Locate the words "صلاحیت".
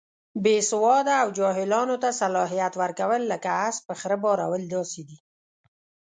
2.21-2.73